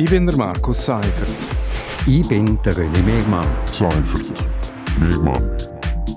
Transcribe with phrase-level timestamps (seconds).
[0.00, 1.28] Ich bin der Markus Seifert.
[2.06, 3.46] Ich bin der René Megmann.
[3.66, 4.32] Seifert.
[4.98, 5.58] Megmann.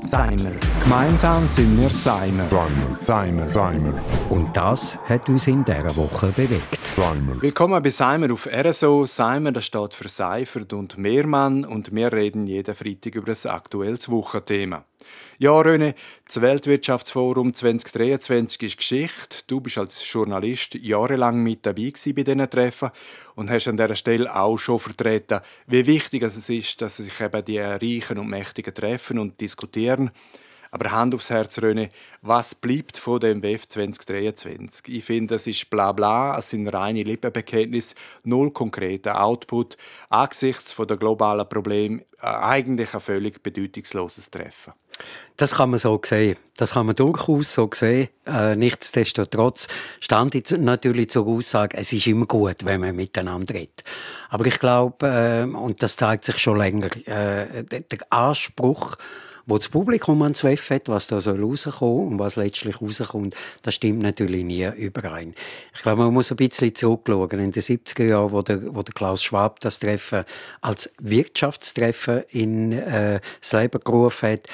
[0.09, 0.53] Seimer.
[0.81, 2.47] Gemeinsam sind wir Seimer.
[2.47, 2.97] Seimer.
[3.01, 3.49] Seimer.
[3.49, 3.93] Seimer.
[4.29, 6.79] Und das hat uns in dieser Woche bewegt.
[6.95, 7.41] Seimer.
[7.41, 9.05] Willkommen bei Seimer auf RSO.
[9.05, 14.07] Seimer, das steht für Seifert und Mehrmann und wir reden jeden Freitag über ein aktuelles
[14.07, 14.85] Wochenthema.
[15.39, 19.37] Ja, René, das Weltwirtschaftsforum 2023 ist Geschichte.
[19.47, 22.91] Du bist als Journalist jahrelang mit dabei bei diesen Treffen
[23.35, 27.45] und hast an dieser Stelle auch schon vertreten, wie wichtig es ist, dass sich eben
[27.45, 30.11] die Reichen und Mächtigen treffen und diskutieren.
[30.73, 31.91] Aber Hand aufs Herz, René,
[32.23, 34.87] was bleibt von dem WEF 2023?
[34.87, 39.77] Ich finde, es ist bla bla, es sind reine Lippenbekenntnisse, null konkreter Output,
[40.09, 44.73] angesichts der globalen Probleme äh, eigentlich ein völlig bedeutungsloses Treffen.
[45.37, 46.37] Das kann man so sehen.
[46.57, 48.09] Das kann man durchaus so sehen.
[48.25, 49.67] Äh, nichtsdestotrotz
[49.99, 53.83] stand ich natürlich zur Aussage, es ist immer gut, wenn man miteinander redet.
[54.29, 58.97] Aber ich glaube, äh, und das zeigt sich schon länger, äh, der Anspruch,
[59.45, 63.75] wo das Publikum an WEF hat, was da soll rauskommen und was letztlich rauskommt, das
[63.75, 65.35] stimmt natürlich nie überein.
[65.73, 67.39] Ich glaube, man muss ein bisschen zurückschauen.
[67.39, 70.23] In den 70er Jahren, wo der, wo der Klaus Schwab das Treffen
[70.61, 74.47] als Wirtschaftstreffen in äh, das Leben gerufen hat,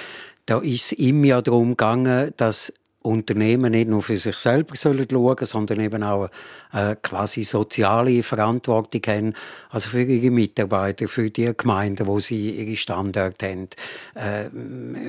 [0.46, 5.08] da ist es ihm ja darum gegangen, dass Unternehmen nicht nur für sich selber sollen
[5.10, 6.30] schauen, sondern eben auch
[6.74, 9.34] äh, quasi soziale Verantwortung haben,
[9.70, 13.68] also für ihre Mitarbeiter, für die Gemeinden, wo sie ihre Standorte haben,
[14.16, 14.50] äh,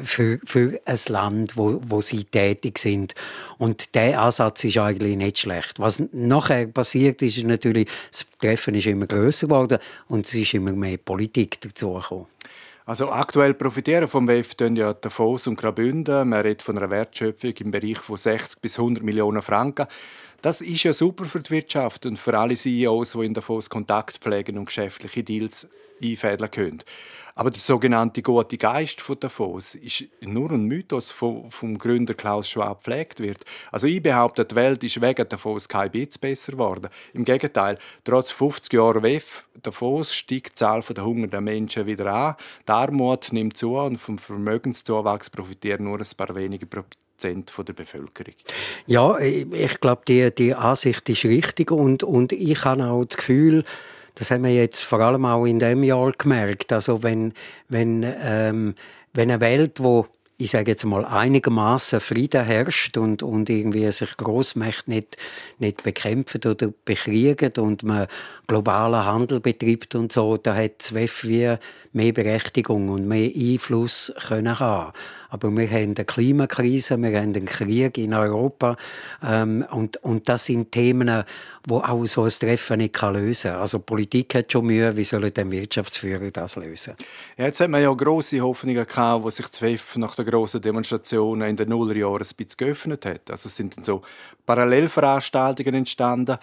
[0.05, 3.15] für, für ein Land, wo, wo sie tätig sind.
[3.59, 5.81] Und der Ansatz ist eigentlich nicht schlecht.
[5.81, 10.55] Was nachher passiert ist, ist natürlich, das Treffen ist immer größer geworden und es ist
[10.55, 12.27] immer mehr Politik dazugekommen.
[12.91, 16.29] Also aktuell profitieren vom WEF ja Davos und Graubünden.
[16.29, 19.87] Man redet von einer Wertschöpfung im Bereich von 60 bis 100 Millionen Franken.
[20.43, 24.19] Das ist ja super für die Wirtschaft und für alle CEOs, die in Davos Kontakt
[24.19, 25.69] pflegen und geschäftliche Deals
[26.03, 26.83] einfädeln können.
[27.41, 32.51] Aber der sogenannte gute Geist von Davos ist nur ein Mythos vom, vom Gründer Klaus
[32.51, 33.47] Schwab gepflegt wird.
[33.73, 36.91] Also ich behaupte, die Welt ist wegen Davos kein bisschen besser geworden.
[37.15, 42.35] Im Gegenteil, trotz 50 Jahren WEF Davos steigt die Zahl der hungernden Menschen wieder an.
[42.69, 48.35] Die Armut nimmt zu und vom Vermögenszuwachs profitieren nur ein paar wenige Prozent der Bevölkerung.
[48.85, 53.65] Ja, ich glaube, die, die Ansicht ist richtig und, und ich habe auch das Gefühl,
[54.15, 56.73] das haben wir jetzt vor allem auch in dem Jahr gemerkt.
[56.73, 57.33] Also wenn,
[57.69, 58.75] wenn, ähm,
[59.13, 60.07] wenn eine Welt, wo
[60.41, 65.19] ich sage jetzt mal, einigermaßen Frieden herrscht und, und irgendwie sich Großmächte nicht,
[65.59, 68.07] nicht bekämpfen oder bekriegen und man
[68.47, 71.57] globalen Handel betreibt und so, da hat ZWEF wie
[71.93, 74.93] mehr Berechtigung und mehr Einfluss können haben.
[75.31, 78.77] Aber wir haben eine Klimakrise, wir haben einen Krieg in Europa
[79.23, 81.25] ähm, und, und das sind Themen,
[81.67, 83.61] wo auch so ein Treffen nicht lösen kann.
[83.61, 86.95] Also Politik hat schon Mühe, wie sollen denn Wirtschaftsführer das lösen?
[87.37, 91.57] Jetzt hat man ja grosse Hoffnungen gehabt, wo sich ZWEF nach der grossen Demonstrationen in
[91.57, 93.31] den Nullerjahren ein bisschen geöffnet hat.
[93.31, 94.03] Also es sind dann so
[94.47, 96.37] Parallelveranstaltungen entstanden,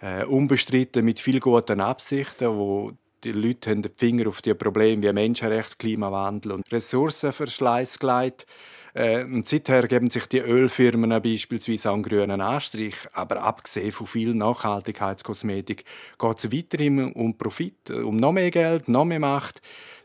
[0.00, 2.92] äh, unbestritten mit viel guten Absichten, wo
[3.24, 8.46] die Leute haben den Finger auf die Probleme wie Menschenrecht, Klimawandel und Ressourcenverschleiß gelegt.
[8.94, 12.96] Äh, und seither geben sich die Ölfirmen beispielsweise einen grünen Anstrich.
[13.12, 15.84] Aber abgesehen von viel Nachhaltigkeitskosmetik
[16.18, 19.60] geht es weiterhin um Profit, um noch mehr Geld, noch mehr Macht.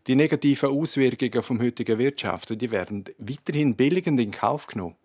[0.08, 4.96] Die negativen Auswirkungen vom heutigen Wirtschaft, die werden weiterhin billigend in Kauf genommen.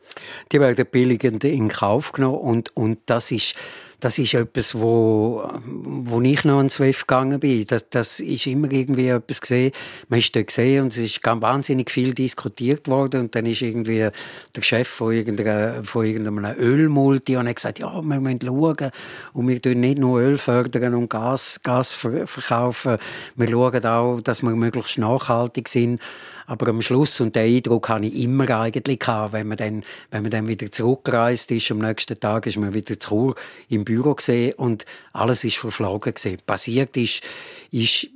[0.51, 3.55] Die werden billigend in Kauf genommen und, und das ist
[4.01, 7.65] das ist etwas, wo, wo ich noch ans WEF gegangen bin.
[7.67, 9.73] Das, das ist immer irgendwie etwas gesehen.
[10.09, 13.63] Man ist dort gesehen und es ist ganz wahnsinnig viel diskutiert worden und dann ist
[13.63, 14.09] irgendwie
[14.55, 18.91] der Chef von, irgendeiner, von irgendeinem Ölmulti und hat gesagt, ja, wir müssen schauen
[19.33, 22.99] und wir tun nicht nur Öl fördern und Gas, Gas verkaufen,
[23.37, 26.01] wir schauen auch, dass wir möglichst nachhaltig sind.
[26.47, 30.23] Aber am Schluss, und den Eindruck habe ich immer eigentlich gehabt, wenn man dann, wenn
[30.23, 33.35] man dann wieder zurückgereist ist, am nächsten Tag ist man wieder zu
[33.69, 36.39] im Büro gesehen und alles ist verflogen gesehen.
[36.47, 37.23] Passiert ist,
[37.71, 38.09] ist,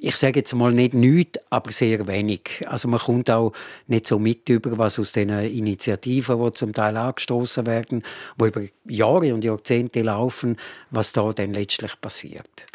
[0.00, 2.64] ich sage jetzt mal nicht nichts, aber sehr wenig.
[2.66, 3.52] Also man kommt auch
[3.86, 8.02] nicht so mit über, was aus den Initiativen, die zum Teil angestoßen werden,
[8.36, 10.56] wo über Jahre und Jahrzehnte laufen,
[10.90, 12.66] was da dann letztlich passiert.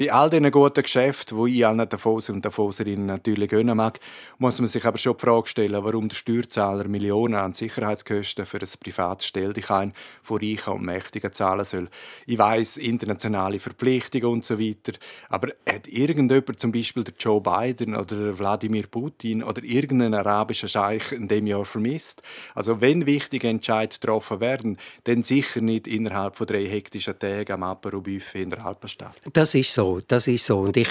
[0.00, 4.00] Bei all diesen guten Geschäften, die ich allen Davoser und Davoserinnen natürlich gönnen mag,
[4.38, 8.60] muss man sich aber schon die Frage stellen, warum der Steuerzahler Millionen an Sicherheitskosten für
[8.60, 9.92] ein privates Stelldichein
[10.22, 11.90] von Reichen und Mächtigen zahlen soll.
[12.24, 14.92] Ich weiß internationale Verpflichtungen und so weiter,
[15.28, 20.68] aber hat irgendjemand, zum Beispiel der Joe Biden oder der Wladimir Putin oder irgendein arabischer
[20.68, 22.22] Scheich in dem Jahr vermisst?
[22.54, 27.64] Also wenn wichtige Entscheidungen getroffen werden, dann sicher nicht innerhalb von drei hektischen Tagen am
[27.64, 29.20] Apero in der Alpenstadt.
[29.34, 29.89] Das ist so.
[29.98, 30.60] Das ist so.
[30.60, 30.88] Und ich,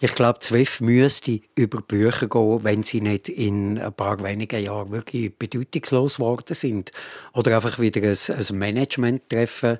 [0.00, 4.92] ich glaube, ZWEF müsste über Bücher gehen, wenn sie nicht in ein paar wenigen Jahren
[4.92, 6.92] wirklich bedeutungslos geworden sind.
[7.32, 9.78] Oder einfach wieder ein, ein Management-Treffen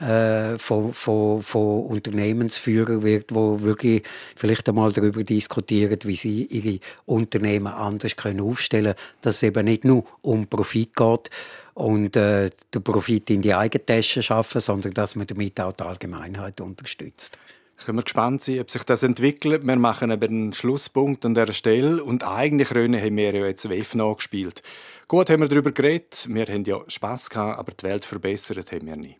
[0.00, 4.04] äh, von, von, von Unternehmensführern wird, wo wirklich
[4.36, 9.66] vielleicht einmal darüber diskutieren, wie sie ihre Unternehmen anders können aufstellen können, dass es eben
[9.66, 11.30] nicht nur um Profit geht
[11.74, 15.84] und äh, den Profit in die eigene Tasche schaffen, sondern dass man damit auch die
[15.84, 17.36] Allgemeinheit unterstützt.
[17.84, 19.66] Können wir gespannt sein, ob sich das entwickelt.
[19.66, 22.02] Wir machen eben einen Schlusspunkt an dieser Stelle.
[22.02, 24.62] Und eigentlich, Röne, haben wir ja jetzt WEF nachgespielt.
[25.06, 26.26] Gut haben wir darüber geredet.
[26.28, 29.16] Wir haben ja Spass gehabt, aber die Welt verbessert haben wir nie.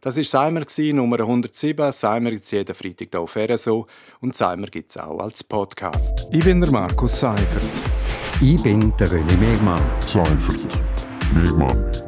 [0.00, 0.62] Das war Seimer,
[0.94, 1.92] Nummer 107.
[1.92, 3.86] Seimer gibt es jeden Freitag hier auf RSO.
[4.20, 6.28] Und Seimer gibt es auch als Podcast.
[6.30, 7.68] Ich bin der Markus Seifert.
[8.40, 9.82] Ich bin der René Megmann.
[10.00, 10.60] Seifert.
[11.34, 12.07] Megmann.